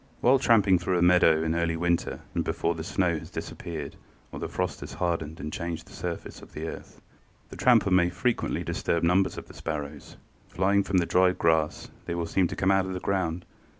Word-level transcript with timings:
While 0.19 0.39
tramping 0.39 0.79
through 0.79 0.97
a 0.97 1.01
meadow 1.03 1.43
in 1.43 1.51
the 1.51 1.59
early 1.59 1.77
winter 1.77 2.21
and 2.33 2.43
before 2.43 2.73
the 2.73 2.83
snow 2.83 3.19
has 3.19 3.29
disappeared 3.29 3.97
or 4.31 4.39
the 4.39 4.49
frost 4.49 4.79
has 4.79 4.93
hardened 4.93 5.39
and 5.39 5.53
changed 5.53 5.85
the 5.85 5.93
surface 5.93 6.41
of 6.41 6.53
the 6.53 6.67
earth, 6.67 6.99
the 7.49 7.55
tramper 7.55 7.91
may 7.91 8.09
frequently 8.09 8.63
disturb 8.63 9.03
numbers 9.03 9.37
of 9.37 9.47
the 9.47 9.53
sparrows. 9.53 10.17
Flying 10.49 10.81
from 10.81 10.97
the 10.97 11.05
dried 11.05 11.37
grass 11.37 11.91
they 12.07 12.15
will 12.15 12.25
seem 12.25 12.47
to 12.47 12.55
come 12.55 12.71
out 12.71 12.87
of 12.87 12.93
the 12.93 12.99
ground. 12.99 13.45